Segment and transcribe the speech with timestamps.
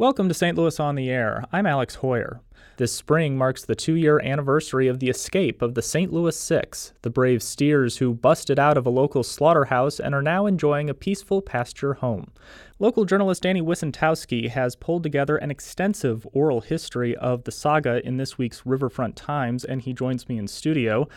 [0.00, 0.56] Welcome to St.
[0.56, 1.44] Louis on the Air.
[1.52, 2.40] I'm Alex Heuer.
[2.78, 6.10] This spring marks the two year anniversary of the escape of the St.
[6.10, 10.46] Louis Six, the brave steers who busted out of a local slaughterhouse and are now
[10.46, 12.30] enjoying a peaceful pasture home.
[12.78, 18.16] Local journalist Danny Wicentowski has pulled together an extensive oral history of the saga in
[18.16, 21.10] this week's Riverfront Times, and he joins me in studio.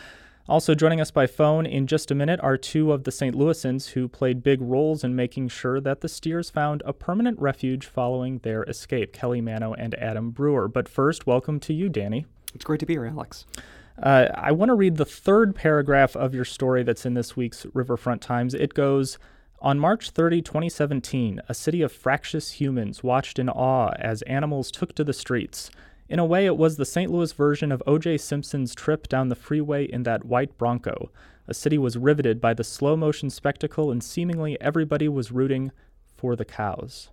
[0.46, 3.34] Also joining us by phone in just a minute are two of the St.
[3.34, 7.86] Louisans who played big roles in making sure that the Steers found a permanent refuge
[7.86, 10.68] following their escape, Kelly Mano and Adam Brewer.
[10.68, 12.26] But first, welcome to you, Danny.
[12.54, 13.46] It's great to be here, Alex.
[14.02, 17.64] Uh, I want to read the third paragraph of your story that's in this week's
[17.72, 18.52] Riverfront Times.
[18.52, 19.18] It goes,
[19.62, 24.94] on March 30, 2017, a city of fractious humans watched in awe as animals took
[24.96, 25.70] to the streets.
[26.08, 27.10] In a way, it was the St.
[27.10, 28.18] Louis version of O.J.
[28.18, 31.10] Simpson's trip down the freeway in that white Bronco.
[31.48, 35.72] A city was riveted by the slow motion spectacle, and seemingly everybody was rooting
[36.16, 37.10] for the cows.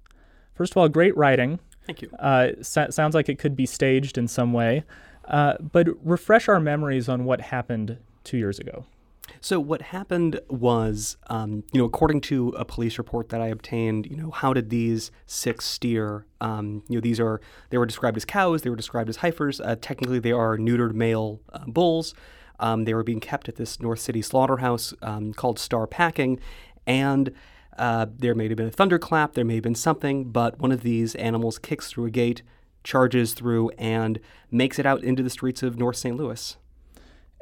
[0.53, 1.59] First of all, great writing.
[1.85, 2.09] Thank you.
[2.19, 4.83] Uh, so- sounds like it could be staged in some way.
[5.25, 8.85] Uh, but refresh our memories on what happened two years ago.
[9.39, 14.05] So what happened was, um, you know, according to a police report that I obtained,
[14.05, 16.25] you know, how did these six steer?
[16.39, 18.61] Um, you know, these are they were described as cows.
[18.61, 19.61] They were described as heifers.
[19.61, 22.13] Uh, technically, they are neutered male uh, bulls.
[22.59, 26.39] Um, they were being kept at this North City slaughterhouse um, called Star Packing,
[26.85, 27.31] and
[27.77, 29.33] uh, there may have been a thunderclap.
[29.33, 32.43] There may have been something, but one of these animals kicks through a gate,
[32.83, 34.19] charges through, and
[34.51, 36.15] makes it out into the streets of North St.
[36.15, 36.57] Louis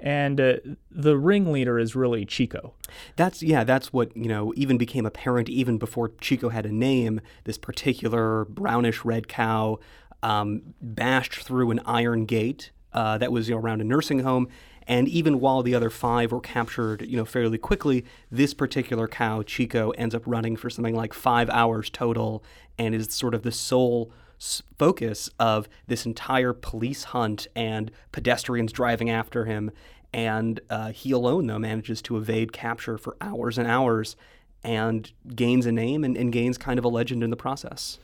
[0.01, 0.53] and uh,
[0.91, 2.73] the ringleader is really Chico.
[3.15, 4.53] That's yeah, that's what you know.
[4.55, 7.21] Even became apparent even before Chico had a name.
[7.43, 9.79] This particular brownish red cow
[10.23, 14.47] um, bashed through an iron gate uh, that was you know, around a nursing home.
[14.87, 19.43] And even while the other five were captured, you know, fairly quickly, this particular cow,
[19.43, 22.43] Chico, ends up running for something like five hours total,
[22.79, 24.11] and is sort of the sole
[24.77, 29.71] focus of this entire police hunt and pedestrians driving after him.
[30.13, 34.15] And uh, he alone, though, manages to evade capture for hours and hours
[34.63, 37.99] and gains a name and, and gains kind of a legend in the process.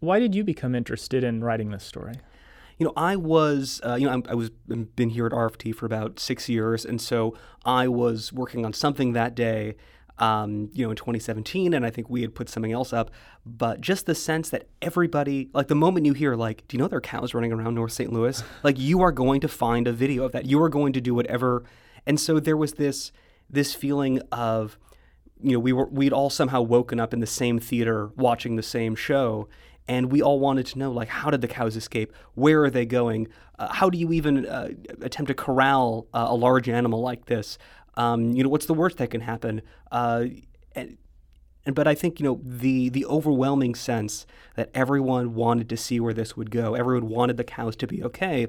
[0.00, 2.14] Why did you become interested in writing this story?
[2.80, 5.84] you know, I was, uh, you know, I'm, I was been here at RFT for
[5.84, 9.76] about six years, and so I was working on something that day
[10.20, 13.10] um, you know, in 2017, and I think we had put something else up.
[13.44, 16.88] But just the sense that everybody, like the moment you hear, like, do you know
[16.88, 18.12] there are cows running around North St.
[18.12, 18.42] Louis?
[18.62, 20.44] Like, you are going to find a video of that.
[20.44, 21.64] You are going to do whatever.
[22.06, 23.10] And so there was this
[23.48, 24.78] this feeling of,
[25.42, 28.62] you know, we were we'd all somehow woken up in the same theater watching the
[28.62, 29.48] same show,
[29.88, 32.12] and we all wanted to know, like, how did the cows escape?
[32.34, 33.28] Where are they going?
[33.58, 34.68] Uh, how do you even uh,
[35.00, 37.58] attempt to corral uh, a large animal like this?
[37.94, 39.62] Um, you know, what's the worst that can happen?
[39.90, 40.26] Uh,
[40.74, 40.96] and,
[41.66, 46.00] and, but I think you know the the overwhelming sense that everyone wanted to see
[46.00, 46.74] where this would go.
[46.74, 48.44] Everyone wanted the cows to be okay.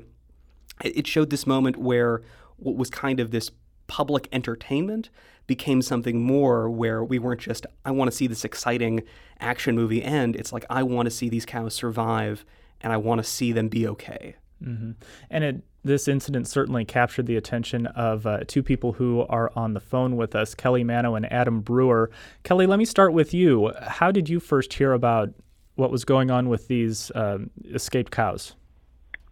[0.83, 2.21] It, it showed this moment where
[2.57, 3.51] what was kind of this
[3.87, 5.09] public entertainment
[5.47, 9.03] became something more where we weren't just I want to see this exciting
[9.39, 10.35] action movie end.
[10.35, 12.45] It's like I want to see these cows survive
[12.79, 14.35] and I want to see them be okay.
[14.63, 14.91] Mm-hmm.
[15.29, 19.73] And it this incident certainly captured the attention of uh, two people who are on
[19.73, 22.11] the phone with us, Kelly Mano and Adam Brewer.
[22.43, 23.71] Kelly, let me start with you.
[23.81, 25.33] How did you first hear about
[25.75, 28.55] what was going on with these um, escaped cows?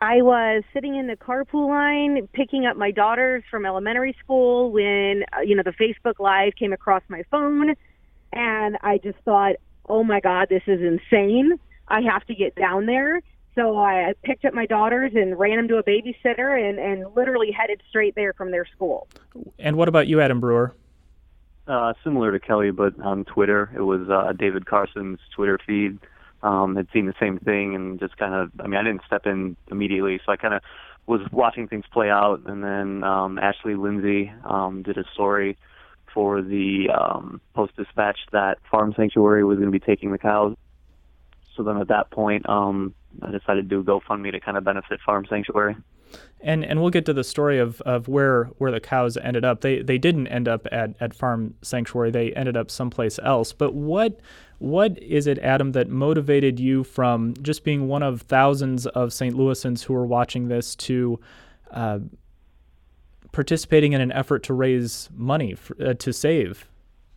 [0.01, 5.25] I was sitting in the carpool line picking up my daughters from elementary school when
[5.37, 7.75] uh, you know the Facebook Live came across my phone,
[8.31, 9.57] and I just thought,
[9.89, 11.59] "Oh my God, this is insane!
[11.89, 13.21] I have to get down there."
[13.59, 17.51] So I picked up my daughters and ran them to a babysitter and, and literally
[17.51, 19.09] headed straight there from their school.
[19.57, 20.73] And what about you, Adam Brewer?
[21.67, 25.99] Uh, similar to Kelly, but on Twitter, it was uh, David Carson's Twitter feed.
[26.41, 29.25] Um, had seen the same thing and just kind of, I mean, I didn't step
[29.25, 30.61] in immediately, so I kind of
[31.05, 32.43] was watching things play out.
[32.45, 35.57] And then um, Ashley Lindsay um, did a story
[36.13, 40.55] for the um, Post Dispatch that Farm Sanctuary was going to be taking the cows.
[41.59, 45.01] So then at that point, um, I decided to do GoFundMe to kind of benefit
[45.05, 45.75] Farm Sanctuary.
[46.39, 49.59] And and we'll get to the story of, of where where the cows ended up.
[49.59, 52.11] They they didn't end up at, at Farm Sanctuary.
[52.11, 53.51] They ended up someplace else.
[53.51, 54.21] But what
[54.59, 59.35] what is it, Adam, that motivated you from just being one of thousands of St.
[59.35, 61.19] Louisans who are watching this to
[61.71, 61.99] uh,
[63.33, 66.69] participating in an effort to raise money for, uh, to save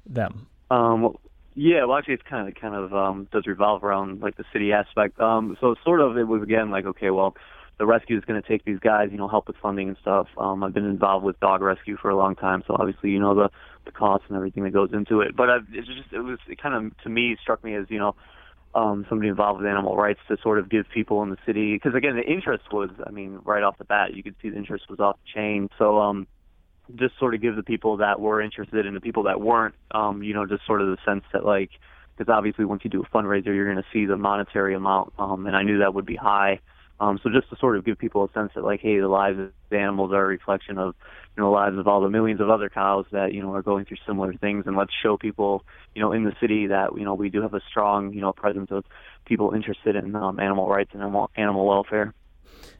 [0.05, 0.49] them?
[0.69, 1.15] Um,
[1.55, 4.73] yeah, well, actually, it's kind of kind of um, does revolve around like the city
[4.73, 5.21] aspect.
[5.21, 7.35] Um, so sort of it was again like okay, well,
[7.79, 10.29] the rescue is going to take these guys, you know, help with funding and stuff.
[10.39, 13.35] Um, I've been involved with dog rescue for a long time, so obviously you know
[13.35, 13.51] the
[13.85, 15.37] the costs and everything that goes into it.
[15.37, 18.15] But it's just it was it kind of to me struck me as you know
[18.75, 21.95] um, somebody involved with animal rights to sort of give people in the city because
[21.95, 24.85] again the interest was I mean right off the bat you could see the interest
[24.89, 26.27] was off the chain so um
[26.96, 30.23] just sort of give the people that were interested and the people that weren't um
[30.23, 31.70] you know just sort of the sense that like
[32.17, 35.46] because obviously once you do a fundraiser you're going to see the monetary amount um
[35.46, 36.61] and I knew that would be high.
[37.00, 39.38] Um so just to sort of give people a sense that like hey the lives
[39.38, 40.94] of the animals are a reflection of
[41.37, 43.62] you know the lives of all the millions of other cows that you know are
[43.62, 44.64] going through similar things.
[44.67, 45.64] And let's show people
[45.94, 48.32] you know in the city that you know we do have a strong you know
[48.32, 48.84] presence of
[49.25, 52.12] people interested in um, animal rights and animal, animal welfare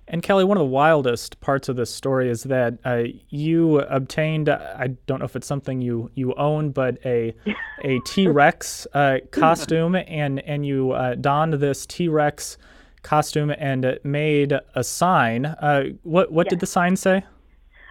[0.09, 4.49] and Kelly, one of the wildest parts of this story is that uh, you obtained,
[4.49, 7.35] I don't know if it's something you, you own, but a,
[7.83, 12.59] a T Rex uh, costume, and, and you uh, donned this T Rex
[13.03, 15.47] costume and made a sign.
[15.47, 16.51] Uh, what, what yes.
[16.51, 17.25] did the sign say?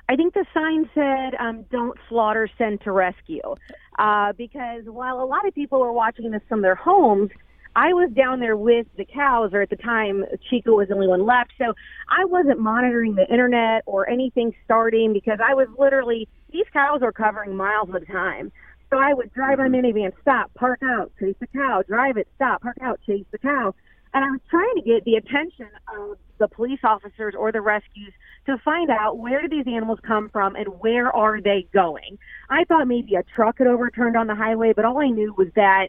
[0.10, 3.56] I think the sign said, um, "Don't slaughter, send to rescue,"
[3.98, 7.30] uh, because while a lot of people were watching this from their homes,
[7.76, 11.08] I was down there with the cows, or at the time, Chico was the only
[11.08, 11.74] one left, so
[12.10, 17.14] I wasn't monitoring the internet or anything starting because I was literally these cows were
[17.14, 18.52] covering miles at a time.
[18.90, 19.86] So I would drive my mm-hmm.
[19.86, 23.74] minivan, stop, park out, chase the cow, drive it, stop, park out, chase the cow.
[24.14, 28.12] And I was trying to get the attention of the police officers or the rescues
[28.48, 32.18] to find out where do these animals come from and where are they going.
[32.50, 35.48] I thought maybe a truck had overturned on the highway, but all I knew was
[35.56, 35.88] that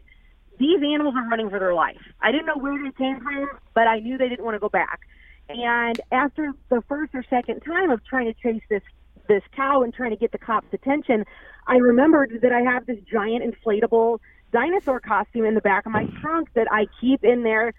[0.63, 2.01] these animals are running for their life.
[2.21, 4.69] I didn't know where they came from, but I knew they didn't want to go
[4.69, 5.01] back.
[5.49, 8.81] And after the first or second time of trying to chase this
[9.27, 11.25] this cow and trying to get the cops' attention,
[11.67, 14.19] I remembered that I have this giant inflatable
[14.51, 17.73] dinosaur costume in the back of my trunk that I keep in there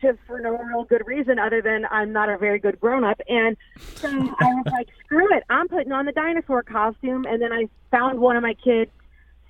[0.00, 3.20] just for no real good reason other than I'm not a very good grown up.
[3.28, 3.56] And
[3.94, 7.24] so I was like, screw it, I'm putting on the dinosaur costume.
[7.26, 8.90] And then I found one of my kids'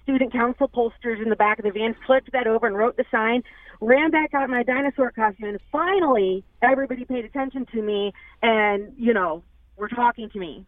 [0.07, 3.05] student council posters in the back of the van, flipped that over and wrote the
[3.11, 3.43] sign,
[3.81, 5.49] ran back out in my dinosaur costume.
[5.49, 9.43] And finally, everybody paid attention to me and, you know,
[9.77, 10.65] were talking to me.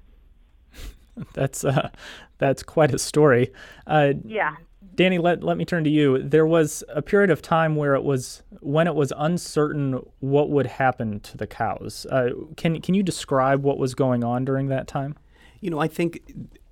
[1.34, 1.90] That's uh,
[2.38, 3.50] that's quite a story.
[3.88, 4.54] Uh, yeah.
[4.94, 6.22] Danny, let, let me turn to you.
[6.22, 10.66] There was a period of time where it was when it was uncertain what would
[10.66, 12.06] happen to the cows.
[12.08, 15.16] Uh, can can you describe what was going on during that time?
[15.60, 16.20] You know, I think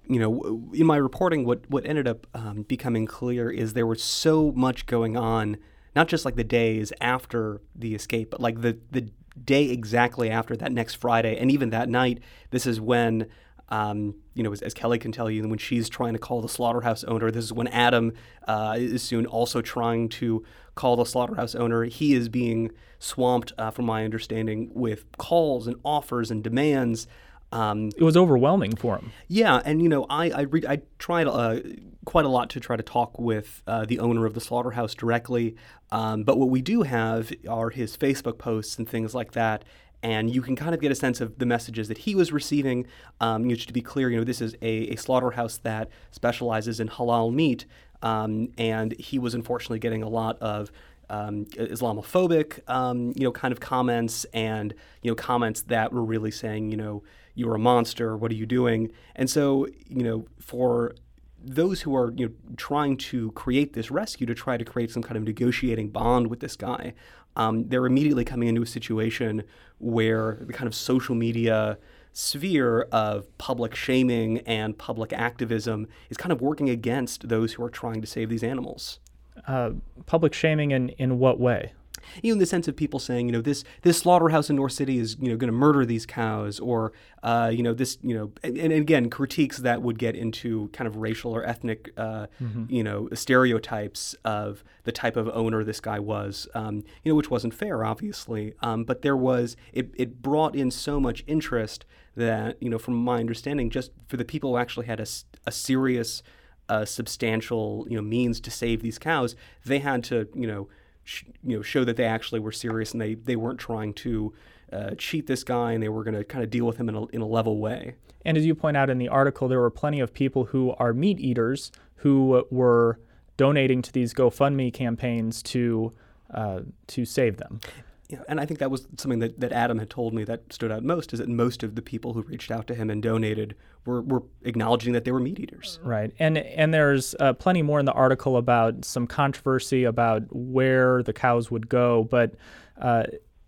[0.06, 4.02] you know in my reporting, what what ended up um, becoming clear is there was
[4.02, 5.56] so much going on,
[5.94, 9.10] not just like the days after the escape, but like the the
[9.42, 12.20] day exactly after that next Friday, and even that night.
[12.50, 13.26] This is when
[13.68, 16.48] um, you know, as, as, Kelly can tell you, when she's trying to call the
[16.48, 18.12] slaughterhouse owner, this is when Adam
[18.46, 20.44] uh, is soon also trying to
[20.76, 21.84] call the slaughterhouse owner.
[21.84, 22.70] He is being
[23.00, 27.08] swamped, uh, from my understanding, with calls and offers and demands.
[27.52, 29.12] Um, it was overwhelming for him.
[29.28, 31.60] Yeah, and you know, I I, re- I tried uh,
[32.04, 35.56] quite a lot to try to talk with uh, the owner of the slaughterhouse directly,
[35.90, 39.64] um, but what we do have are his Facebook posts and things like that
[40.02, 42.86] and you can kind of get a sense of the messages that he was receiving.
[43.20, 46.80] Um, you know, to be clear, you know, this is a, a slaughterhouse that specializes
[46.80, 47.66] in halal meat,
[48.02, 50.70] um, and he was unfortunately getting a lot of
[51.08, 56.30] um, Islamophobic, um, you know, kind of comments, and you know, comments that were really
[56.30, 57.02] saying, you know,
[57.36, 58.16] you're a monster.
[58.16, 58.90] What are you doing?
[59.14, 60.96] And so, you know, for
[61.44, 65.02] those who are you know trying to create this rescue to try to create some
[65.02, 66.94] kind of negotiating bond with this guy,
[67.36, 69.44] um, they're immediately coming into a situation
[69.78, 71.78] where the kind of social media
[72.12, 77.70] sphere of public shaming and public activism is kind of working against those who are
[77.70, 78.98] trying to save these animals.
[79.46, 79.72] Uh,
[80.06, 81.74] public shaming in, in what way?
[82.22, 84.72] You know, in the sense of people saying, you know, this this slaughterhouse in North
[84.72, 88.14] City is, you know, going to murder these cows, or, uh, you know, this, you
[88.14, 92.26] know, and, and, again, critiques that would get into kind of racial or ethnic, uh,
[92.42, 92.64] mm-hmm.
[92.68, 97.30] you know, stereotypes of the type of owner this guy was, um, you know, which
[97.30, 101.84] wasn't fair, obviously, um, but there was it it brought in so much interest
[102.16, 105.06] that, you know, from my understanding, just for the people who actually had a,
[105.46, 106.22] a serious,
[106.68, 110.68] uh, substantial, you know, means to save these cows, they had to, you know
[111.06, 114.34] sh- you know show that they actually were serious and they they weren't trying to
[114.72, 116.94] uh, cheat this guy and they were going to kind of deal with him in
[116.94, 117.94] a, in a level way.
[118.24, 120.92] And as you point out in the article, there were plenty of people who are
[120.92, 122.98] meat eaters who were
[123.36, 125.92] donating to these GoFundMe campaigns to
[126.34, 127.60] uh, to save them.
[128.08, 130.70] Yeah, and I think that was something that, that Adam had told me that stood
[130.70, 133.56] out most is that most of the people who reached out to him and donated
[133.84, 135.80] were, were acknowledging that they were meat eaters.
[135.82, 136.12] Right.
[136.20, 141.12] And and there's uh, plenty more in the article about some controversy about where the
[141.12, 142.04] cows would go.
[142.04, 142.34] But
[142.80, 143.04] uh,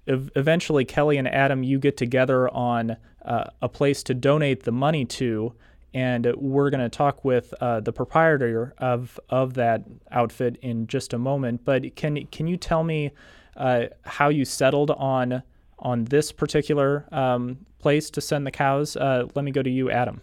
[0.08, 4.72] ev- eventually, Kelly and Adam, you get together on uh, a place to donate the
[4.72, 5.54] money to.
[5.94, 11.14] And we're going to talk with uh, the proprietor of, of that outfit in just
[11.14, 11.64] a moment.
[11.64, 13.12] But can, can you tell me
[13.58, 15.42] uh, how you settled on
[15.80, 18.96] on this particular um, place to send the cows.
[18.96, 20.20] Uh, let me go to you, Adam.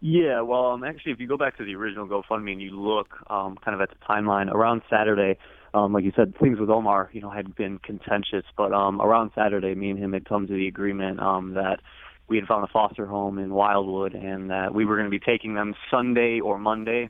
[0.00, 3.08] Yeah, well, um, actually, if you go back to the original GoFundMe and you look
[3.30, 5.38] um, kind of at the timeline around Saturday,
[5.72, 8.44] um, like you said, things with Omar, you know, had been contentious.
[8.54, 11.80] But um, around Saturday, me and him had come to the agreement um, that
[12.28, 15.18] we had found a foster home in Wildwood and that we were going to be
[15.18, 17.08] taking them Sunday or Monday.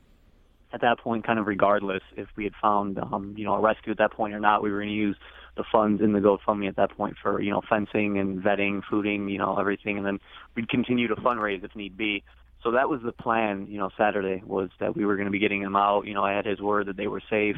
[0.75, 3.93] At that point, kind of regardless if we had found, um, you know, a rescue
[3.93, 5.15] at that point or not, we were going to use
[5.55, 9.31] the funds in the GoFundMe at that point for, you know, fencing and vetting, fooding,
[9.31, 10.19] you know, everything, and then
[10.53, 12.25] we'd continue to fundraise if need be.
[12.61, 15.39] So that was the plan, you know, Saturday was that we were going to be
[15.39, 16.07] getting them out.
[16.07, 17.55] You know, I had his word that they were safe,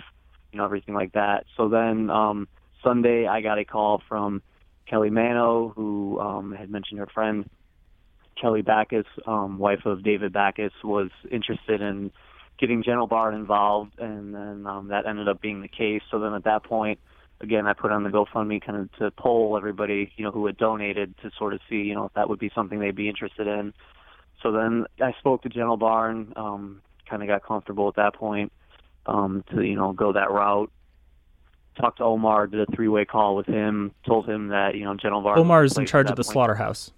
[0.51, 1.45] you know, everything like that.
[1.55, 2.47] So then um,
[2.83, 4.43] Sunday, I got a call from
[4.87, 7.49] Kelly Mano, who um, had mentioned her friend
[8.39, 12.11] Kelly Backus, um, wife of David Backus, was interested in
[12.57, 16.01] getting Gentle Barn involved, and then um, that ended up being the case.
[16.09, 16.99] So then at that point,
[17.39, 20.57] again, I put on the GoFundMe kind of to poll everybody, you know, who had
[20.57, 23.47] donated to sort of see, you know, if that would be something they'd be interested
[23.47, 23.73] in.
[24.41, 28.51] So then I spoke to Gentle Barn, um, kind of got comfortable at that point
[29.05, 30.71] um, to, you know, go that route.
[31.79, 35.21] Talked to Omar, did a three-way call with him, told him that, you know, Gentle
[35.21, 35.37] Barn.
[35.37, 36.33] Omar is in charge of the point.
[36.33, 36.91] slaughterhouse.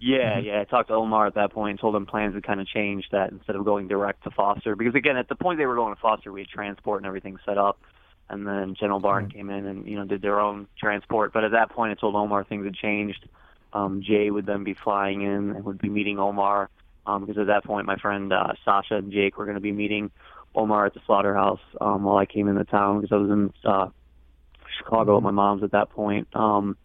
[0.00, 0.46] Yeah, Mm-hmm.
[0.46, 0.60] yeah.
[0.60, 3.30] I talked to Omar at that and told him plans had kind of changed that
[3.32, 6.00] instead of going direct to Foster, because again, at the point they were going to
[6.00, 7.80] Foster, we had transport and everything set up,
[8.28, 9.36] and then Gentle Barn Mm-hmm.
[9.36, 11.32] came in and you know did their own transport.
[11.32, 13.28] But at that point, I told Omar things had changed.
[13.72, 16.68] Um, Jay would then be flying in and would be meeting Omar,
[17.06, 19.72] um, because at that point, my friend uh, Sasha and Jake were going to be
[19.72, 20.10] meeting
[20.54, 23.88] Omar at the slaughterhouse um, while I came into town because I was in uh,
[24.78, 26.28] Chicago at my mom's at that point.
[26.34, 26.76] Um,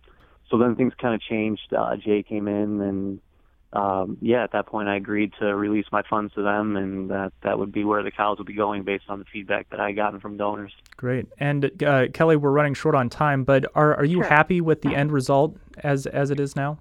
[0.50, 1.74] so then things kind of changed.
[1.74, 3.20] Uh, Jay came in, and
[3.74, 7.34] um, yeah, at that point I agreed to release my funds to them, and that
[7.44, 9.88] that would be where the cows would be going based on the feedback that I
[9.88, 10.74] had gotten from donors.
[10.96, 11.26] Great.
[11.38, 14.30] And uh, Kelly, we're running short on time, but are are you Sure.
[14.30, 16.80] happy with the end result as as it is now?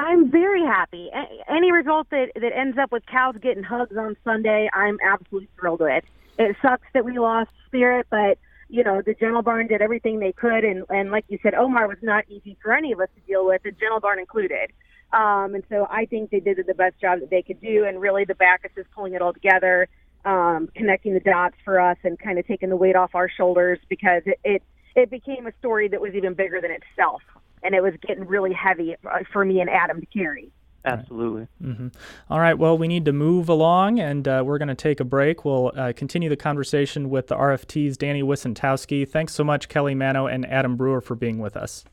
[0.00, 1.10] I'm very happy.
[1.14, 5.48] A- Any result that that ends up with cows getting hugs on Sunday, I'm absolutely
[5.58, 6.04] thrilled with.
[6.38, 10.32] It sucks that we lost Spirit, but you know the Gentle Barn did everything they
[10.32, 13.20] could, and and like you said, Omar was not easy for any of us to
[13.22, 14.70] deal with, the Gentle Barn included.
[15.12, 18.00] Um, and so I think they did the best job that they could do, and
[18.00, 19.88] really the Backus is pulling it all together,
[20.26, 23.78] um, connecting the dots for us, and kind of taking the weight off our shoulders
[23.88, 24.62] because it, it
[24.94, 27.22] it became a story that was even bigger than itself,
[27.62, 30.50] and it was getting really heavy uh, for me and Adam to carry.
[30.84, 31.48] Absolutely.
[31.60, 31.88] hmm
[32.30, 32.54] All right.
[32.58, 35.44] Well, we need to move along, and uh, we're going to take a break.
[35.44, 39.06] We'll uh, continue the conversation with the RFT's Danny Wicentowski.
[39.08, 41.84] Thanks so much, Kelly Mano and Adam Brewer, for being with us.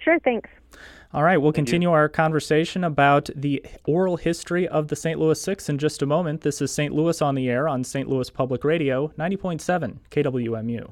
[0.00, 0.50] Sure, thanks.
[1.14, 5.20] All right, we'll continue our conversation about the oral history of the St.
[5.20, 6.40] Louis Six in just a moment.
[6.40, 6.92] This is St.
[6.94, 8.08] Louis on the Air on St.
[8.08, 10.90] Louis Public Radio, 90.7 KWMU.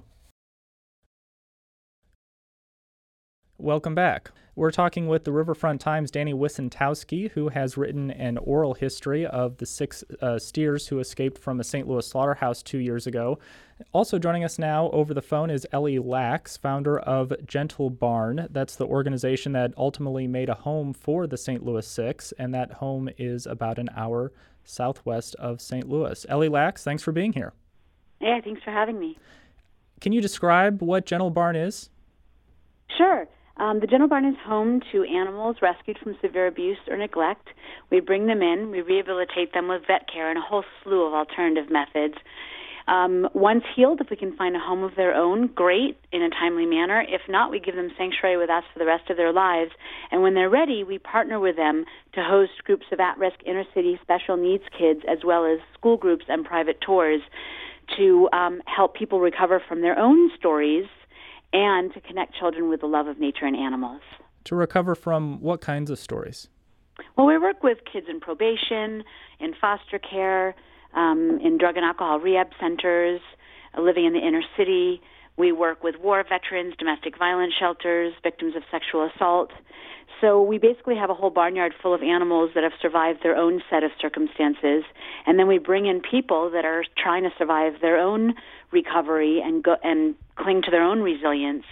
[3.59, 4.31] Welcome back.
[4.61, 9.57] We're talking with the Riverfront Times' Danny Wicentowski, who has written an oral history of
[9.57, 11.89] the six uh, steers who escaped from a St.
[11.89, 13.39] Louis slaughterhouse two years ago.
[13.93, 18.49] Also joining us now over the phone is Ellie Laks, founder of Gentle Barn.
[18.51, 21.65] That's the organization that ultimately made a home for the St.
[21.65, 24.31] Louis Six, and that home is about an hour
[24.65, 25.89] southwest of St.
[25.89, 26.27] Louis.
[26.29, 27.55] Ellie Laks, thanks for being here.
[28.21, 29.17] Yeah, thanks for having me.
[30.03, 31.89] Can you describe what Gentle Barn is?
[32.99, 33.27] Sure.
[33.61, 37.49] Um, the Gentle Barn is home to animals rescued from severe abuse or neglect.
[37.91, 41.13] We bring them in, we rehabilitate them with vet care and a whole slew of
[41.13, 42.15] alternative methods.
[42.89, 46.31] Um, once healed, if we can find a home of their own, great, in a
[46.31, 47.05] timely manner.
[47.07, 49.73] If not, we give them sanctuary with us for the rest of their lives.
[50.11, 53.65] And when they're ready, we partner with them to host groups of at risk inner
[53.75, 57.21] city special needs kids, as well as school groups and private tours
[57.99, 60.87] to um, help people recover from their own stories
[61.53, 64.03] and to connect children with the love of nature and animals.
[64.45, 66.49] To recover from what kinds of stories?
[67.17, 69.05] Well, we work with kids in probation,
[69.39, 70.55] in foster care,
[70.95, 73.21] um, in drug and alcohol rehab centers,
[73.77, 75.01] uh, living in the inner city.
[75.37, 79.51] We work with war veterans, domestic violence shelters, victims of sexual assault.
[80.21, 83.63] So we basically have a whole barnyard full of animals that have survived their own
[83.71, 84.85] set of circumstances,
[85.27, 88.35] and then we bring in people that are trying to survive their own
[88.71, 91.65] recovery and go and cling to their own resilience.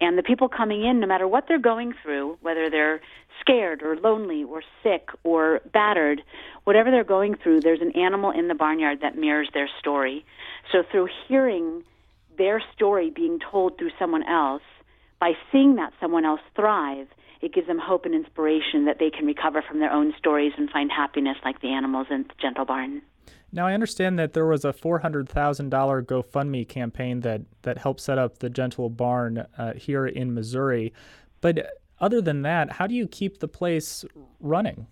[0.00, 3.00] And the people coming in, no matter what they're going through, whether they're
[3.40, 6.22] scared or lonely or sick or battered,
[6.64, 10.24] whatever they're going through, there's an animal in the barnyard that mirrors their story.
[10.72, 11.84] So through hearing
[12.38, 14.62] their story being told through someone else,
[15.20, 17.06] by seeing that someone else thrive,
[17.42, 20.70] it gives them hope and inspiration that they can recover from their own stories and
[20.70, 23.02] find happiness like the animals in the Gentle Barn.
[23.54, 25.26] Now, I understand that there was a $400,000
[25.68, 30.94] GoFundMe campaign that, that helped set up the Gentle Barn uh, here in Missouri.
[31.42, 31.66] But
[32.00, 34.06] other than that, how do you keep the place
[34.40, 34.86] running?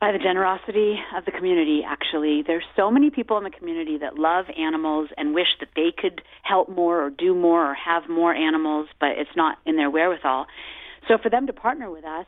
[0.00, 2.44] By the generosity of the community, actually.
[2.46, 6.22] There's so many people in the community that love animals and wish that they could
[6.42, 10.46] help more or do more or have more animals, but it's not in their wherewithal.
[11.08, 12.26] So for them to partner with us,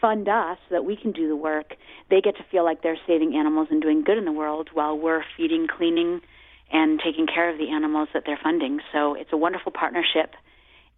[0.00, 1.74] fund us so that we can do the work,
[2.08, 4.96] they get to feel like they're saving animals and doing good in the world while
[4.96, 6.20] we're feeding, cleaning,
[6.72, 8.80] and taking care of the animals that they're funding.
[8.92, 10.34] So it's a wonderful partnership.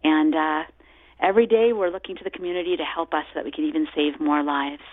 [0.03, 0.63] And uh,
[1.19, 3.87] every day we're looking to the community to help us so that we can even
[3.95, 4.83] save more lives.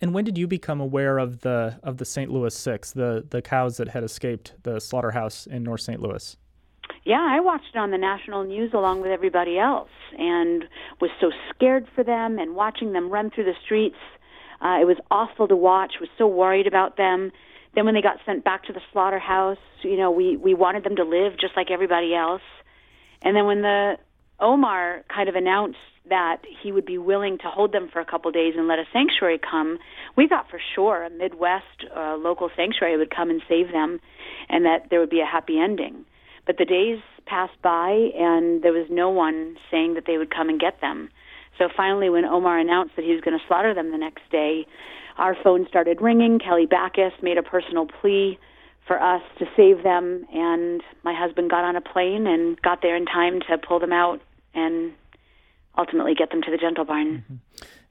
[0.00, 2.30] And when did you become aware of the of the St.
[2.30, 6.00] Louis Six, the the cows that had escaped the slaughterhouse in North St.
[6.00, 6.36] Louis?
[7.04, 10.64] Yeah, I watched it on the national news along with everybody else and
[11.00, 13.96] was so scared for them and watching them run through the streets.
[14.60, 17.32] Uh, it was awful to watch, was so worried about them.
[17.74, 20.96] Then when they got sent back to the slaughterhouse, you know, we, we wanted them
[20.96, 22.42] to live just like everybody else.
[23.22, 23.96] And then when the
[24.38, 25.78] Omar kind of announced
[26.08, 28.78] that he would be willing to hold them for a couple of days and let
[28.78, 29.78] a sanctuary come,
[30.16, 34.00] we thought for sure a Midwest uh, local sanctuary would come and save them
[34.48, 36.04] and that there would be a happy ending.
[36.46, 40.48] But the days passed by, and there was no one saying that they would come
[40.48, 41.10] and get them.
[41.58, 44.66] So finally, when Omar announced that he was going to slaughter them the next day,
[45.18, 46.38] our phone started ringing.
[46.38, 48.38] Kelly Backus made a personal plea
[48.86, 52.96] for us to save them, and my husband got on a plane and got there
[52.96, 54.20] in time to pull them out
[54.54, 54.92] and
[55.76, 57.18] ultimately get them to the Gentle Barn.
[57.18, 57.34] Mm-hmm.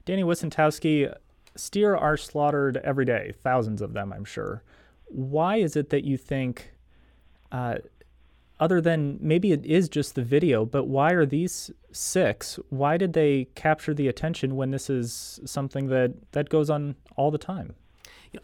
[0.04, 1.14] Danny Wicentowski,
[1.56, 4.62] steer are slaughtered every day, thousands of them, I'm sure.
[5.06, 6.72] Why is it that you think
[7.52, 7.76] uh,
[8.60, 12.58] other than maybe it is just the video, but why are these six?
[12.68, 17.30] Why did they capture the attention when this is something that, that goes on all
[17.30, 17.74] the time?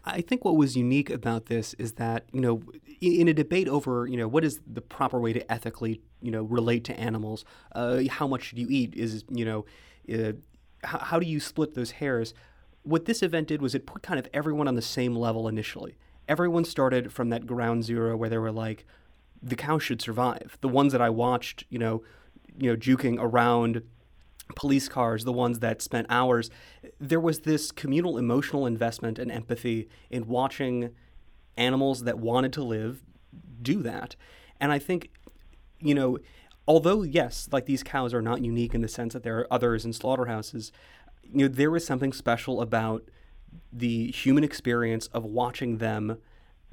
[0.03, 2.61] I think what was unique about this is that, you know,
[2.99, 6.43] in a debate over, you know, what is the proper way to ethically, you know,
[6.43, 9.65] relate to animals, uh, how much should you eat is, you know,
[10.13, 10.33] uh,
[10.83, 12.33] how, how do you split those hairs?
[12.83, 15.95] What this event did was it put kind of everyone on the same level initially.
[16.27, 18.85] Everyone started from that ground zero where they were like,
[19.41, 20.57] the cows should survive.
[20.61, 22.03] The ones that I watched, you know,
[22.57, 23.83] you know, juking around
[24.55, 26.49] police cars, the ones that spent hours,
[26.99, 30.89] there was this communal emotional investment and empathy in watching
[31.57, 33.03] animals that wanted to live
[33.61, 34.15] do that.
[34.59, 35.11] And I think,
[35.79, 36.17] you know,
[36.67, 39.85] although yes, like these cows are not unique in the sense that there are others
[39.85, 40.71] in slaughterhouses,
[41.23, 43.03] you know, there was something special about
[43.71, 46.17] the human experience of watching them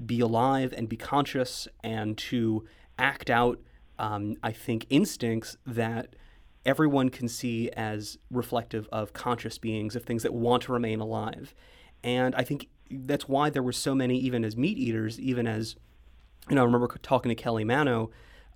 [0.05, 2.67] be alive and be conscious and to
[2.99, 3.61] act out,
[3.99, 6.17] um, I think, instincts that
[6.65, 11.55] everyone can see as reflective of conscious beings, of things that want to remain alive.
[12.03, 15.77] And I think that's why there were so many, even as meat eaters, even as,
[16.49, 18.11] you know, I remember talking to Kelly Mano.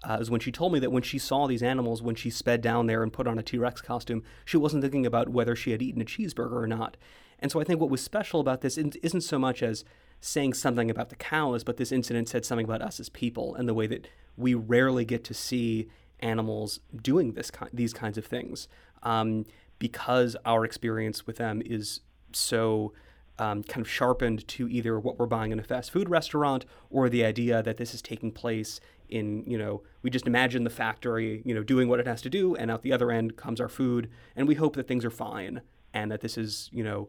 [0.05, 2.61] Uh, was when she told me that when she saw these animals, when she sped
[2.61, 5.73] down there and put on a T Rex costume, she wasn't thinking about whether she
[5.73, 6.97] had eaten a cheeseburger or not.
[7.41, 9.85] And so I think what was special about this isn't so much as
[10.21, 13.69] saying something about the cows, but this incident said something about us as people and
[13.69, 15.89] the way that we rarely get to see
[16.21, 18.67] animals doing this these kinds of things
[19.03, 19.45] um,
[19.79, 22.01] because our experience with them is
[22.33, 22.93] so
[23.39, 27.09] um, kind of sharpened to either what we're buying in a fast food restaurant or
[27.09, 31.41] the idea that this is taking place in you know we just imagine the factory
[31.45, 33.69] you know doing what it has to do and out the other end comes our
[33.69, 35.61] food and we hope that things are fine
[35.95, 37.09] and that this is you know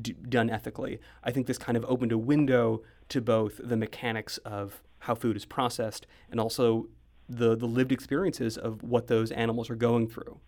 [0.00, 1.00] d- done ethically.
[1.22, 5.36] I think this kind of opened a window to both the mechanics of how food
[5.36, 6.88] is processed and also
[7.28, 10.38] the, the lived experiences of what those animals are going through.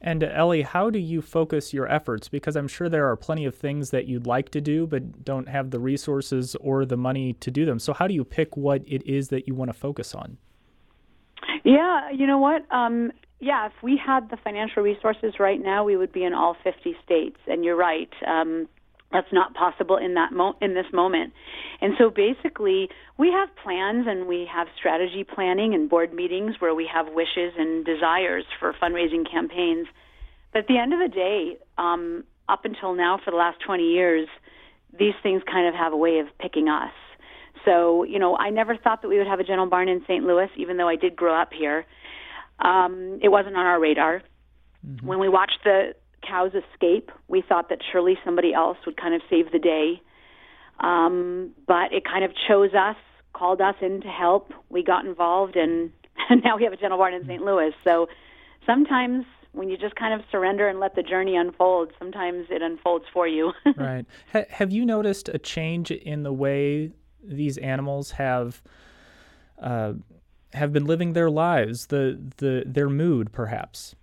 [0.00, 2.28] And uh, Ellie, how do you focus your efforts?
[2.28, 5.48] Because I'm sure there are plenty of things that you'd like to do, but don't
[5.48, 7.78] have the resources or the money to do them.
[7.78, 10.38] So, how do you pick what it is that you want to focus on?
[11.64, 12.70] Yeah, you know what?
[12.72, 16.56] Um, yeah, if we had the financial resources right now, we would be in all
[16.64, 17.38] 50 states.
[17.46, 18.10] And you're right.
[18.26, 18.68] Um,
[19.12, 21.32] that's not possible in that mo- in this moment.
[21.80, 26.74] And so basically, we have plans and we have strategy planning and board meetings where
[26.74, 29.86] we have wishes and desires for fundraising campaigns.
[30.52, 33.82] But at the end of the day, um, up until now, for the last 20
[33.82, 34.28] years,
[34.98, 36.92] these things kind of have a way of picking us.
[37.64, 40.24] So, you know, I never thought that we would have a Gentle Barn in St.
[40.24, 41.86] Louis, even though I did grow up here.
[42.58, 44.22] Um, it wasn't on our radar.
[44.86, 45.06] Mm-hmm.
[45.06, 45.94] When we watched the
[46.26, 50.02] cows escape, we thought that surely somebody else would kind of save the day.
[50.80, 52.96] Um, but it kind of chose us,
[53.32, 54.52] called us in to help.
[54.68, 55.90] We got involved, and,
[56.30, 57.42] and now we have a Gentle Barn in St.
[57.42, 57.72] Louis.
[57.84, 58.08] So
[58.66, 63.06] sometimes when you just kind of surrender and let the journey unfold, sometimes it unfolds
[63.12, 63.52] for you.
[63.76, 64.06] right.
[64.32, 66.92] Have you noticed a change in the way
[67.28, 68.62] these animals have
[69.60, 69.94] uh,
[70.52, 73.94] have been living their lives, the the their mood perhaps.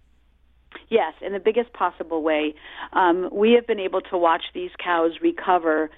[0.89, 2.53] Yes, in the biggest possible way.
[2.93, 5.89] Um, we have been able to watch these cows recover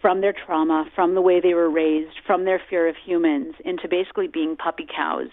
[0.00, 3.88] from their trauma, from the way they were raised, from their fear of humans, into
[3.88, 5.28] basically being puppy cows.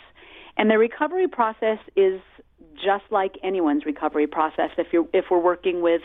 [0.58, 2.20] And the recovery process is
[2.76, 4.72] just like anyone's recovery process.
[4.78, 6.02] If you're if we're working with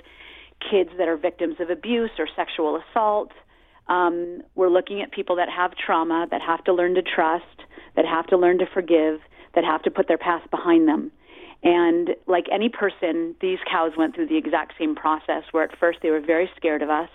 [0.71, 3.33] kids that are victims of abuse or sexual assault,
[3.89, 7.45] um, we're looking at people that have trauma, that have to learn to trust,
[7.97, 9.21] that have to learn to forgive,
[9.55, 11.13] that have to put their past behind them.
[11.63, 15.99] And like any person, these cows went through the exact same process where at first
[16.03, 17.11] they were very scared of us.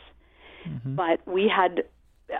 [0.67, 0.95] Mm-hmm.
[0.95, 1.83] But we had,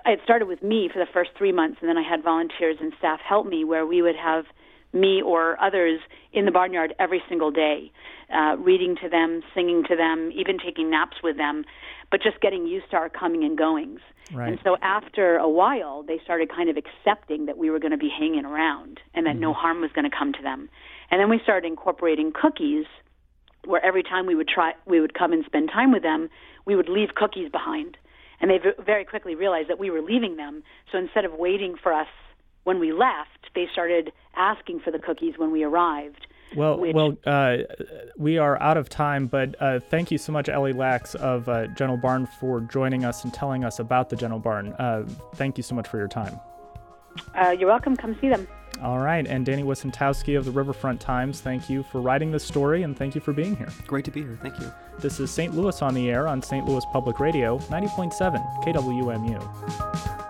[0.05, 2.93] it started with me for the first three months, and then I had volunteers and
[2.97, 4.45] staff help me where we would have
[4.93, 5.99] me or others
[6.33, 7.91] in the barnyard every single day,
[8.33, 11.65] uh, reading to them, singing to them, even taking naps with them,
[12.11, 13.99] but just getting used to our coming and goings.
[14.33, 14.49] Right.
[14.49, 17.97] And so after a while, they started kind of accepting that we were going to
[17.97, 19.41] be hanging around and that mm-hmm.
[19.41, 20.69] no harm was going to come to them.
[21.09, 22.85] And then we started incorporating cookies
[23.65, 26.29] where every time we would try we would come and spend time with them,
[26.65, 27.97] we would leave cookies behind.
[28.39, 30.63] And they very quickly realized that we were leaving them.
[30.91, 32.07] So instead of waiting for us
[32.67, 36.27] when we left, they started asking for the cookies when we arrived.
[36.53, 36.93] Well, which...
[36.93, 37.59] well, uh,
[38.17, 41.67] we are out of time, but uh, thank you so much, Ellie Laks of uh,
[41.67, 44.73] Gentle Barn, for joining us and telling us about the Gentle Barn.
[44.73, 46.37] Uh, thank you so much for your time.
[47.35, 47.95] Uh, you're welcome.
[47.95, 48.45] Come see them.
[48.83, 52.83] All right, and Danny Wicentowski of the Riverfront Times, thank you for writing this story
[52.83, 53.69] and thank you for being here.
[53.87, 54.37] Great to be here.
[54.41, 54.71] Thank you.
[54.99, 55.55] This is St.
[55.55, 56.65] Louis on the Air on St.
[56.65, 60.26] Louis Public Radio, 90.7 KWMU.